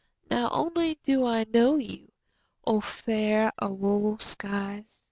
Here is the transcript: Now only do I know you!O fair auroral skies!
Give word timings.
Now 0.31 0.49
only 0.49 0.97
do 1.03 1.27
I 1.27 1.43
know 1.43 1.75
you!O 1.77 2.81
fair 2.81 3.51
auroral 3.61 4.17
skies! 4.17 4.99